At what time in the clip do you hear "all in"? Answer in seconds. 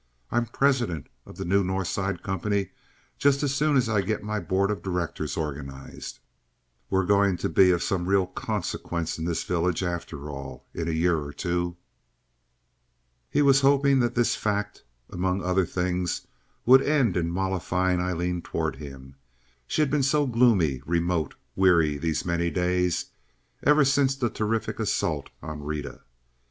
10.27-10.87